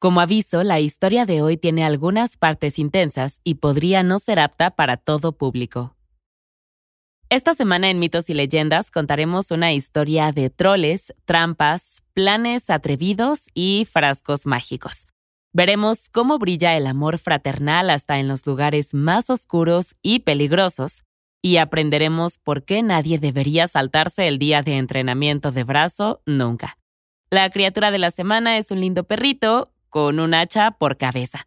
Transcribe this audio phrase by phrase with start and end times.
[0.00, 4.70] Como aviso, la historia de hoy tiene algunas partes intensas y podría no ser apta
[4.70, 5.94] para todo público.
[7.28, 13.86] Esta semana en Mitos y Leyendas contaremos una historia de troles, trampas, planes atrevidos y
[13.92, 15.06] frascos mágicos.
[15.52, 21.04] Veremos cómo brilla el amor fraternal hasta en los lugares más oscuros y peligrosos,
[21.42, 26.78] y aprenderemos por qué nadie debería saltarse el día de entrenamiento de brazo nunca.
[27.30, 31.46] La criatura de la semana es un lindo perrito con un hacha por cabeza.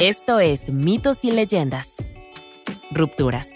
[0.00, 1.96] Esto es Mitos y Leyendas.
[2.90, 3.54] Rupturas.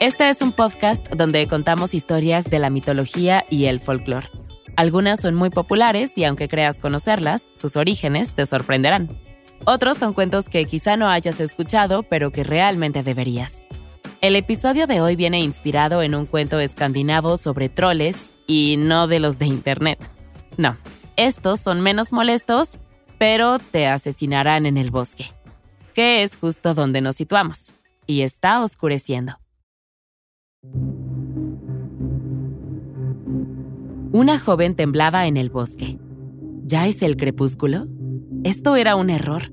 [0.00, 4.28] Este es un podcast donde contamos historias de la mitología y el folclore.
[4.74, 9.31] Algunas son muy populares y aunque creas conocerlas, sus orígenes te sorprenderán.
[9.64, 13.62] Otros son cuentos que quizá no hayas escuchado, pero que realmente deberías.
[14.20, 19.20] El episodio de hoy viene inspirado en un cuento escandinavo sobre troles y no de
[19.20, 20.10] los de Internet.
[20.56, 20.76] No,
[21.16, 22.80] estos son menos molestos,
[23.18, 25.26] pero te asesinarán en el bosque,
[25.94, 29.38] que es justo donde nos situamos, y está oscureciendo.
[34.12, 35.98] Una joven temblaba en el bosque.
[36.64, 37.86] ¿Ya es el crepúsculo?
[38.44, 39.52] Esto era un error.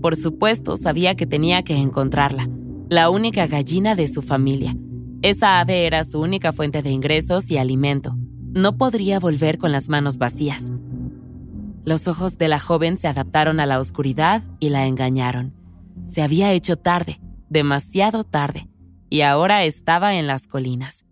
[0.00, 2.48] Por supuesto, sabía que tenía que encontrarla,
[2.88, 4.76] la única gallina de su familia.
[5.22, 8.16] Esa ave era su única fuente de ingresos y alimento.
[8.52, 10.70] No podría volver con las manos vacías.
[11.84, 15.54] Los ojos de la joven se adaptaron a la oscuridad y la engañaron.
[16.04, 18.68] Se había hecho tarde, demasiado tarde
[19.10, 21.04] y ahora estaba en las colinas.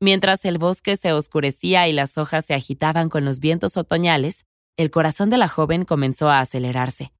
[0.00, 4.44] Mientras el bosque se oscurecía y las hojas se agitaban con los vientos otoñales,
[4.76, 7.12] el corazón de la joven comenzó a acelerarse.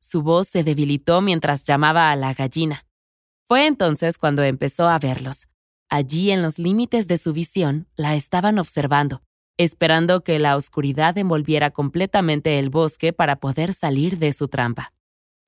[0.00, 2.86] Su voz se debilitó mientras llamaba a la gallina.
[3.44, 5.48] Fue entonces cuando empezó a verlos.
[5.88, 9.22] Allí en los límites de su visión la estaban observando,
[9.58, 14.92] esperando que la oscuridad envolviera completamente el bosque para poder salir de su trampa.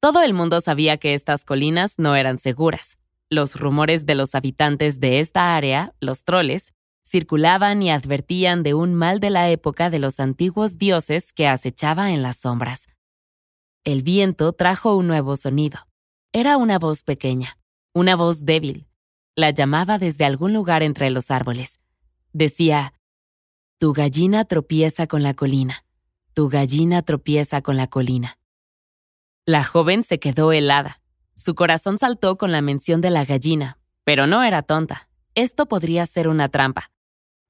[0.00, 2.98] Todo el mundo sabía que estas colinas no eran seguras.
[3.30, 8.94] Los rumores de los habitantes de esta área, los troles, circulaban y advertían de un
[8.94, 12.88] mal de la época de los antiguos dioses que acechaba en las sombras.
[13.84, 15.86] El viento trajo un nuevo sonido.
[16.32, 17.58] Era una voz pequeña,
[17.92, 18.86] una voz débil.
[19.36, 21.80] La llamaba desde algún lugar entre los árboles.
[22.32, 22.94] Decía,
[23.78, 25.84] Tu gallina tropieza con la colina,
[26.32, 28.38] tu gallina tropieza con la colina.
[29.46, 31.02] La joven se quedó helada.
[31.36, 35.08] Su corazón saltó con la mención de la gallina, pero no era tonta.
[35.34, 36.93] Esto podría ser una trampa.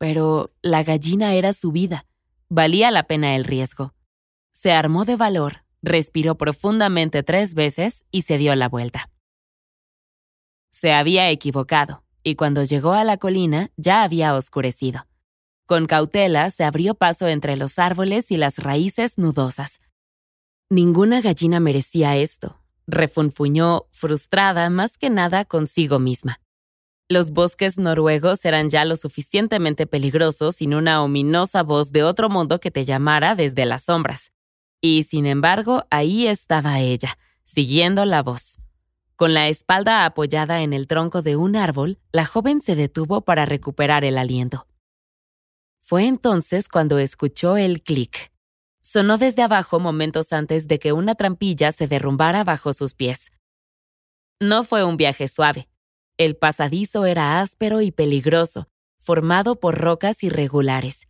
[0.04, 2.04] Pero la gallina era su vida.
[2.50, 3.94] Valía la pena el riesgo.
[4.50, 9.09] Se armó de valor, respiró profundamente tres veces y se dio la vuelta.
[10.70, 15.06] Se había equivocado, y cuando llegó a la colina ya había oscurecido.
[15.65, 19.81] Con cautela se abrió paso entre los árboles y las raíces nudosas.
[20.69, 26.44] Ninguna gallina merecía esto, refunfuñó, frustrada más que nada consigo misma.
[27.09, 32.60] Los bosques noruegos eran ya lo suficientemente peligrosos sin una ominosa voz de otro mundo
[32.60, 34.32] que te llamara desde las sombras.
[34.81, 38.59] Y sin embargo, ahí estaba ella, siguiendo la voz.
[39.16, 43.47] Con la espalda apoyada en el tronco de un árbol, la joven se detuvo para
[43.47, 44.66] recuperar el aliento.
[45.81, 48.34] Fue entonces cuando escuchó el clic
[48.94, 53.32] sonó desde abajo momentos antes de que una trampilla se derrumbara bajo sus pies.
[54.41, 55.69] No fue un viaje suave.
[56.19, 61.08] El pasadizo era áspero y peligroso, formado por rocas irregulares.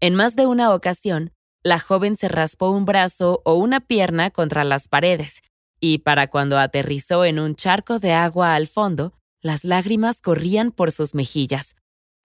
[0.00, 4.64] En más de una ocasión, la joven se raspó un brazo o una pierna contra
[4.64, 5.42] las paredes,
[5.80, 9.12] y para cuando aterrizó en un charco de agua al fondo,
[9.42, 11.76] las lágrimas corrían por sus mejillas.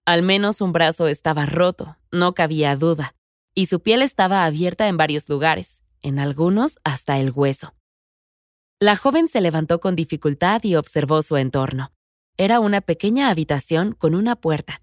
[0.06, 3.14] Al menos un brazo estaba roto, no cabía duda
[3.54, 7.74] y su piel estaba abierta en varios lugares, en algunos hasta el hueso.
[8.80, 11.92] La joven se levantó con dificultad y observó su entorno.
[12.36, 14.80] Era una pequeña habitación con una puerta.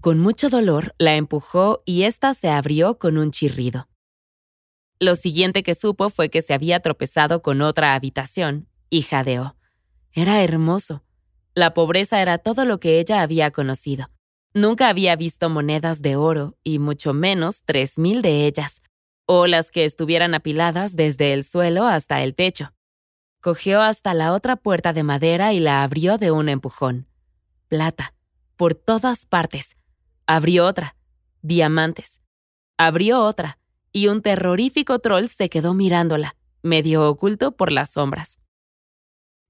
[0.00, 3.88] Con mucho dolor la empujó y ésta se abrió con un chirrido.
[5.00, 9.56] Lo siguiente que supo fue que se había tropezado con otra habitación y jadeó.
[10.12, 11.04] Era hermoso.
[11.54, 14.10] La pobreza era todo lo que ella había conocido.
[14.54, 18.82] Nunca había visto monedas de oro, y mucho menos tres mil de ellas,
[19.26, 22.72] o las que estuvieran apiladas desde el suelo hasta el techo.
[23.40, 27.06] Cogió hasta la otra puerta de madera y la abrió de un empujón.
[27.68, 28.14] Plata,
[28.56, 29.76] por todas partes.
[30.26, 30.96] Abrió otra.
[31.42, 32.20] Diamantes.
[32.76, 33.58] Abrió otra,
[33.92, 38.38] y un terrorífico troll se quedó mirándola, medio oculto por las sombras.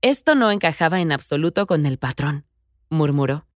[0.02, 2.44] Esto no encajaba en absoluto con el patrón,
[2.88, 3.46] murmuró.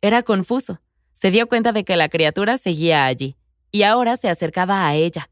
[0.00, 0.80] Era confuso.
[1.12, 3.36] Se dio cuenta de que la criatura seguía allí,
[3.70, 5.28] y ahora se acercaba a ella.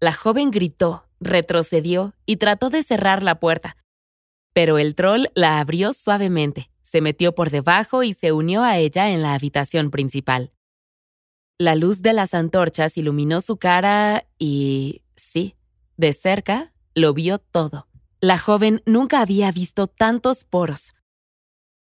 [0.00, 3.76] La joven gritó, retrocedió y trató de cerrar la puerta.
[4.58, 9.10] Pero el troll la abrió suavemente, se metió por debajo y se unió a ella
[9.10, 10.50] en la habitación principal.
[11.58, 15.54] La luz de las antorchas iluminó su cara y, sí,
[15.96, 17.86] de cerca lo vio todo.
[18.20, 20.96] La joven nunca había visto tantos poros.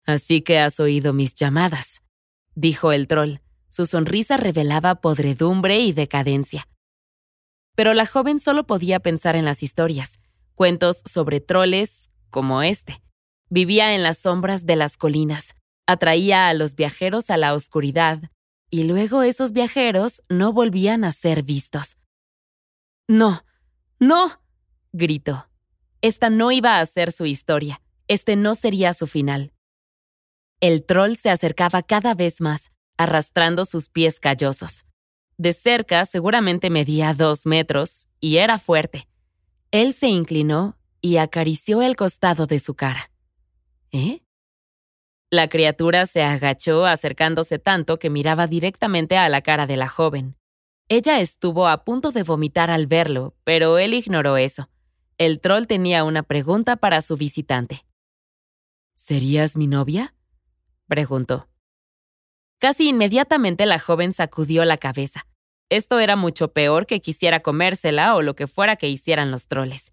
[0.05, 2.03] Así que has oído mis llamadas,
[2.53, 3.37] dijo el troll.
[3.69, 6.67] Su sonrisa revelaba podredumbre y decadencia.
[7.75, 10.19] Pero la joven solo podía pensar en las historias,
[10.53, 13.03] cuentos sobre troles como este.
[13.49, 15.55] Vivía en las sombras de las colinas,
[15.85, 18.31] atraía a los viajeros a la oscuridad,
[18.71, 21.97] y luego esos viajeros no volvían a ser vistos.
[23.07, 23.43] No,
[23.99, 24.41] no,
[24.93, 25.49] gritó.
[26.01, 29.53] Esta no iba a ser su historia, este no sería su final.
[30.61, 34.85] El troll se acercaba cada vez más, arrastrando sus pies callosos.
[35.37, 39.07] De cerca seguramente medía dos metros y era fuerte.
[39.71, 43.11] Él se inclinó y acarició el costado de su cara.
[43.91, 44.21] ¿Eh?
[45.29, 50.35] La criatura se agachó acercándose tanto que miraba directamente a la cara de la joven.
[50.89, 54.69] Ella estuvo a punto de vomitar al verlo, pero él ignoró eso.
[55.17, 57.85] El troll tenía una pregunta para su visitante.
[58.95, 60.13] ¿Serías mi novia?
[60.87, 61.47] preguntó.
[62.59, 65.25] Casi inmediatamente la joven sacudió la cabeza.
[65.69, 69.90] Esto era mucho peor que quisiera comérsela o lo que fuera que hicieran los troles.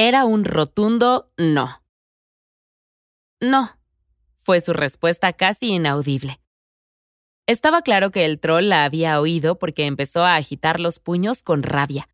[0.00, 1.82] Era un rotundo no.
[3.40, 3.76] No,
[4.36, 6.38] fue su respuesta casi inaudible.
[7.48, 11.64] Estaba claro que el troll la había oído porque empezó a agitar los puños con
[11.64, 12.08] rabia.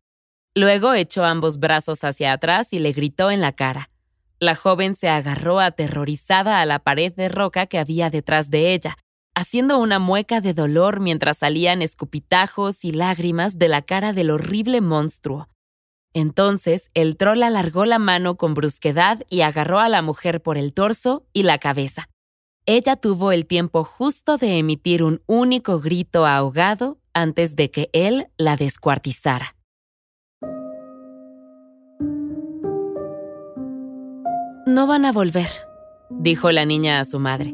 [0.55, 3.91] Luego echó ambos brazos hacia atrás y le gritó en la cara.
[4.39, 8.97] La joven se agarró aterrorizada a la pared de roca que había detrás de ella,
[9.35, 14.81] haciendo una mueca de dolor mientras salían escupitajos y lágrimas de la cara del horrible
[14.81, 15.49] monstruo.
[16.15, 20.73] Entonces el troll alargó la mano con brusquedad y agarró a la mujer por el
[20.73, 22.07] torso y la cabeza.
[22.65, 28.27] Ella tuvo el tiempo justo de emitir un único grito ahogado antes de que él
[28.37, 29.57] la descuartizara.
[34.65, 35.49] No van a volver,
[36.09, 37.53] dijo la niña a su madre.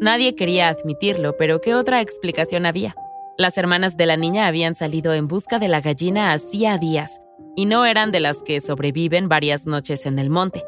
[0.00, 2.94] Nadie quería admitirlo, pero ¿qué otra explicación había?
[3.38, 7.20] Las hermanas de la niña habían salido en busca de la gallina hacía días,
[7.56, 10.62] y no eran de las que sobreviven varias noches en el monte.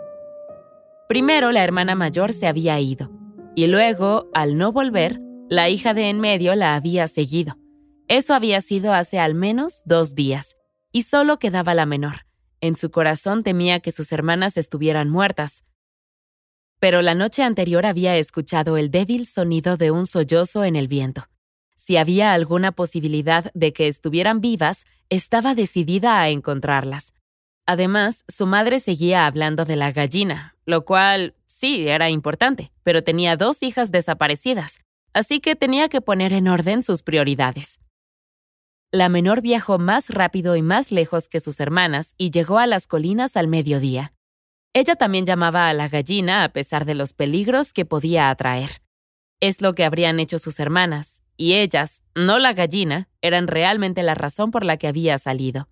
[1.09, 3.11] Primero la hermana mayor se había ido,
[3.55, 7.57] y luego, al no volver, la hija de en medio la había seguido.
[8.09, 10.57] Eso había sido hace al menos dos días,
[10.91, 12.27] y solo quedaba la menor.
[12.61, 15.65] En su corazón temía que sus hermanas estuvieran muertas,
[16.81, 21.29] pero la noche anterior había escuchado el débil sonido de un sollozo en el viento.
[21.75, 27.15] Si había alguna posibilidad de que estuvieran vivas, estaba decidida a encontrarlas.
[27.67, 33.37] Además, su madre seguía hablando de la gallina, lo cual sí era importante, pero tenía
[33.37, 34.81] dos hijas desaparecidas,
[35.13, 37.79] así que tenía que poner en orden sus prioridades.
[38.91, 42.87] La menor viajó más rápido y más lejos que sus hermanas y llegó a las
[42.87, 44.15] colinas al mediodía.
[44.73, 48.81] Ella también llamaba a la gallina a pesar de los peligros que podía atraer.
[49.41, 54.15] Es lo que habrían hecho sus hermanas, y ellas, no la gallina, eran realmente la
[54.15, 55.71] razón por la que había salido.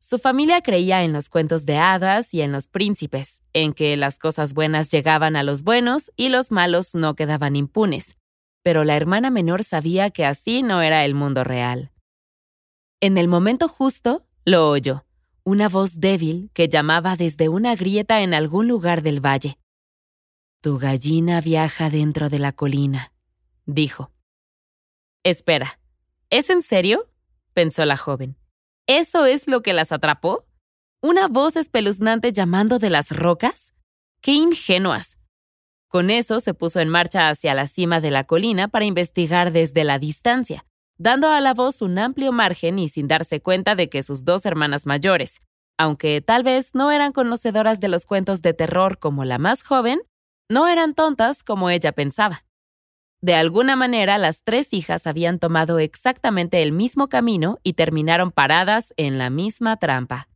[0.00, 4.18] Su familia creía en los cuentos de hadas y en los príncipes, en que las
[4.18, 8.16] cosas buenas llegaban a los buenos y los malos no quedaban impunes.
[8.64, 11.92] Pero la hermana menor sabía que así no era el mundo real.
[13.00, 15.04] En el momento justo, lo oyó
[15.44, 19.58] una voz débil que llamaba desde una grieta en algún lugar del valle.
[20.62, 23.12] Tu gallina viaja dentro de la colina,
[23.66, 24.13] dijo.
[25.24, 25.80] Espera,
[26.30, 27.10] ¿es en serio?
[27.52, 28.36] pensó la joven.
[28.86, 30.46] ¿Eso es lo que las atrapó?
[31.00, 33.74] ¿Una voz espeluznante llamando de las rocas?
[34.20, 35.18] ¡Qué ingenuas!
[35.88, 39.84] Con eso se puso en marcha hacia la cima de la colina para investigar desde
[39.84, 40.64] la distancia
[40.98, 44.46] dando a la voz un amplio margen y sin darse cuenta de que sus dos
[44.46, 45.40] hermanas mayores,
[45.76, 50.00] aunque tal vez no eran conocedoras de los cuentos de terror como la más joven,
[50.48, 52.43] no eran tontas como ella pensaba.
[53.24, 58.92] De alguna manera, las tres hijas habían tomado exactamente el mismo camino y terminaron paradas
[58.98, 60.28] en la misma trampa.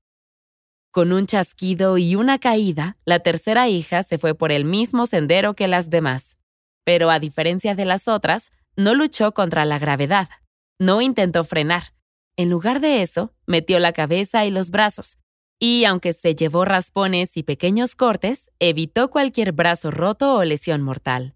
[0.91, 5.53] Con un chasquido y una caída, la tercera hija se fue por el mismo sendero
[5.53, 6.39] que las demás.
[6.83, 10.31] Pero a diferencia de las otras, no luchó contra la gravedad.
[10.79, 11.93] No intentó frenar.
[12.39, 15.19] En lugar de eso, metió la cabeza y los brazos.
[15.61, 21.35] y aunque se llevó raspones y pequeños cortes, evitó cualquier brazo roto o lesión mortal.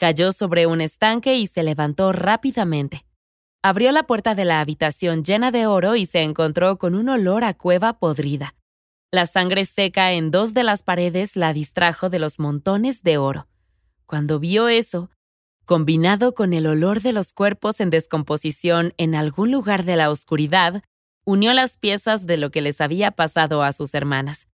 [0.00, 3.04] Cayó sobre un estanque y se levantó rápidamente.
[3.62, 7.44] Abrió la puerta de la habitación llena de oro y se encontró con un olor
[7.44, 8.54] a cueva podrida.
[9.12, 13.46] La sangre seca en dos de las paredes la distrajo de los montones de oro.
[14.06, 15.10] Cuando vio eso,
[15.66, 20.82] combinado con el olor de los cuerpos en descomposición en algún lugar de la oscuridad,
[21.26, 24.48] unió las piezas de lo que les había pasado a sus hermanas.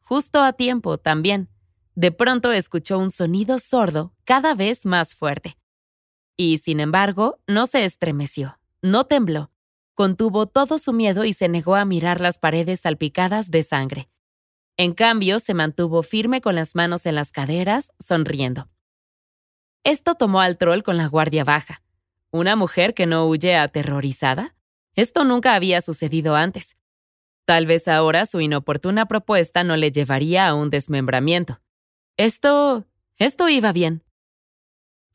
[0.00, 1.50] Justo a tiempo también.
[1.98, 5.58] De pronto escuchó un sonido sordo cada vez más fuerte.
[6.36, 9.50] Y, sin embargo, no se estremeció, no tembló,
[9.94, 14.08] contuvo todo su miedo y se negó a mirar las paredes salpicadas de sangre.
[14.76, 18.68] En cambio, se mantuvo firme con las manos en las caderas, sonriendo.
[19.82, 21.82] Esto tomó al troll con la guardia baja.
[22.30, 24.54] ¿Una mujer que no huye aterrorizada?
[24.94, 26.76] Esto nunca había sucedido antes.
[27.44, 31.60] Tal vez ahora su inoportuna propuesta no le llevaría a un desmembramiento.
[32.18, 32.84] Esto...
[33.16, 34.02] esto iba bien.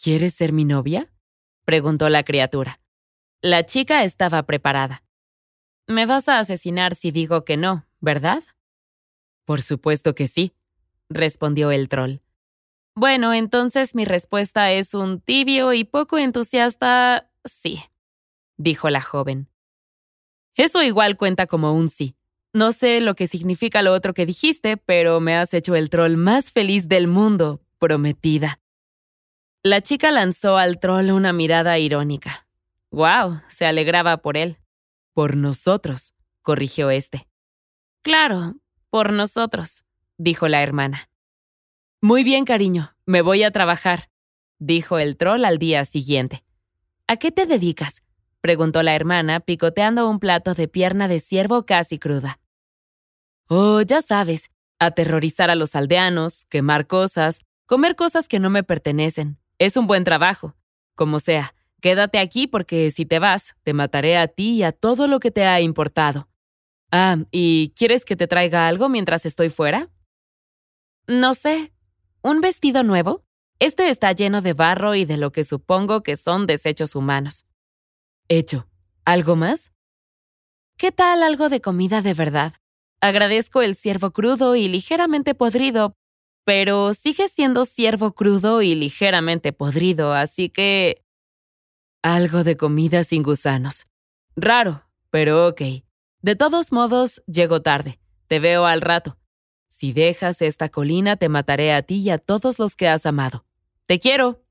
[0.01, 1.12] ¿Quieres ser mi novia?
[1.65, 2.79] preguntó la criatura.
[3.41, 5.03] La chica estaba preparada.
[5.86, 8.41] Me vas a asesinar si digo que no, ¿verdad?
[9.43, 10.53] Por supuesto que sí,
[11.10, 12.19] respondió el troll.
[12.95, 17.83] Bueno, entonces mi respuesta es un tibio y poco entusiasta sí,
[18.55, 19.50] dijo la joven.
[20.55, 22.15] Eso igual cuenta como un sí.
[22.53, 26.17] No sé lo que significa lo otro que dijiste, pero me has hecho el troll
[26.17, 28.60] más feliz del mundo, prometida.
[29.63, 32.48] La chica lanzó al troll una mirada irónica.
[32.91, 33.41] ¡Wow!
[33.48, 34.60] Se alegraba por él.
[35.13, 37.27] Por nosotros, corrigió este.
[38.03, 38.55] Claro,
[38.91, 39.83] por nosotros,
[40.19, 41.10] dijo la hermana.
[42.01, 44.12] Muy bien, cariño, me voy a trabajar,
[44.60, 46.43] dijo el troll al día siguiente.
[47.07, 48.03] ¿A qué te dedicas?
[48.41, 52.41] preguntó la hermana, picoteando un plato de pierna de ciervo casi cruda.
[53.55, 59.38] Oh, ya sabes, aterrorizar a los aldeanos, quemar cosas, comer cosas que no me pertenecen.
[59.60, 60.55] Es un buen trabajo.
[60.95, 65.05] Como sea, quédate aquí porque si te vas, te mataré a ti y a todo
[65.05, 66.27] lo que te ha importado.
[66.91, 69.91] Ah, ¿y quieres que te traiga algo mientras estoy fuera?
[71.05, 71.72] No sé.
[72.24, 73.24] ¿Un vestido nuevo?
[73.60, 77.45] Este está lleno de barro y de lo que supongo que son desechos humanos.
[78.29, 78.67] Hecho.
[79.05, 79.72] ¿Algo más?
[80.75, 82.53] ¿Qué tal algo de comida de verdad?
[83.03, 85.98] Agradezco el ciervo crudo y ligeramente podrido,
[86.45, 91.03] pero sigue siendo ciervo crudo y ligeramente podrido, así que...
[92.01, 93.88] Algo de comida sin gusanos.
[94.38, 95.62] Raro, pero ok.
[96.22, 98.00] De todos modos, llego tarde.
[98.29, 99.17] Te veo al rato.
[99.67, 103.43] Si dejas esta colina, te mataré a ti y a todos los que has amado.
[103.86, 104.45] Te quiero.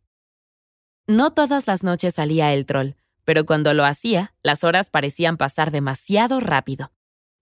[1.06, 5.71] No todas las noches salía el troll, pero cuando lo hacía, las horas parecían pasar
[5.71, 6.92] demasiado rápido.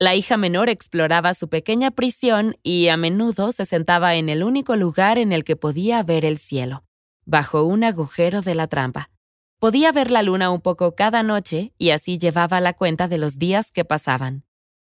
[0.02, 4.74] La hija menor exploraba su pequeña prisión y a menudo se sentaba en el único
[4.74, 6.84] lugar en el que podía ver el cielo,
[7.26, 9.10] bajo un agujero de la trampa.
[9.58, 13.38] Podía ver la luna un poco cada noche y así llevaba la cuenta de los
[13.38, 14.44] días que pasaban.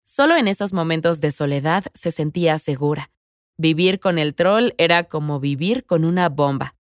[0.04, 3.10] Solo en esos momentos de soledad se sentía segura.
[3.58, 6.76] Vivir con el troll era como vivir con una bomba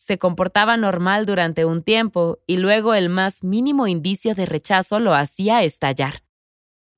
[0.00, 5.14] se comportaba normal durante un tiempo y luego el más mínimo indicio de rechazo lo
[5.14, 6.22] hacía estallar.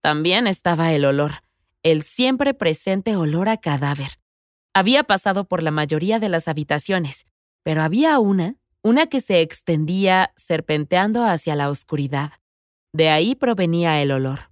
[0.03, 1.45] También estaba el olor,
[1.85, 4.19] el siempre presente olor a cadáver.
[4.75, 7.25] Había pasado por la mayoría de las habitaciones,
[7.63, 12.33] pero había una, una que se extendía serpenteando hacia la oscuridad.
[12.93, 14.51] De ahí provenía el olor.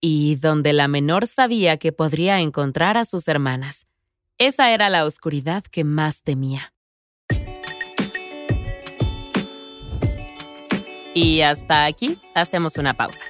[0.00, 3.86] Y donde la menor sabía que podría encontrar a sus hermanas.
[4.36, 6.74] Esa era la oscuridad que más temía.
[11.14, 13.24] Y hasta aquí hacemos una pausa.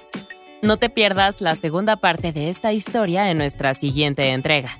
[0.62, 4.78] No te pierdas la segunda parte de esta historia en nuestra siguiente entrega.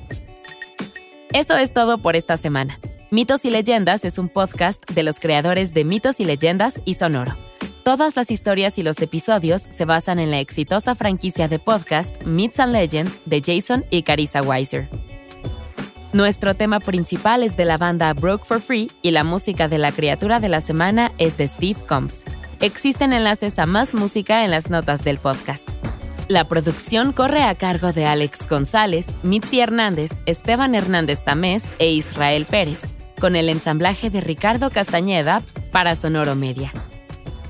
[1.33, 2.79] Eso es todo por esta semana.
[3.11, 7.35] Mitos y Leyendas es un podcast de los creadores de Mitos y Leyendas y Sonoro.
[7.83, 12.61] Todas las historias y los episodios se basan en la exitosa franquicia de podcast Myths
[12.61, 14.91] and Legends de Jason y Carissa Weiser.
[16.13, 19.93] Nuestro tema principal es de la banda Broke for Free y la música de la
[19.93, 22.25] criatura de la semana es de Steve Combs.
[22.61, 25.67] Existen enlaces a más música en las notas del podcast.
[26.29, 32.45] La producción corre a cargo de Alex González, Mitzi Hernández, Esteban Hernández Tamés e Israel
[32.45, 32.83] Pérez,
[33.19, 36.71] con el ensamblaje de Ricardo Castañeda para Sonoro Media.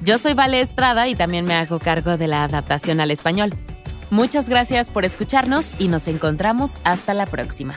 [0.00, 3.52] Yo soy Vale Estrada y también me hago cargo de la adaptación al español.
[4.10, 7.76] Muchas gracias por escucharnos y nos encontramos hasta la próxima.